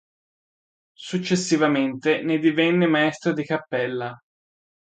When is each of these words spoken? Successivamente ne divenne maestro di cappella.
Successivamente 0.97 2.23
ne 2.23 2.39
divenne 2.39 2.87
maestro 2.87 3.33
di 3.33 3.45
cappella. 3.45 4.17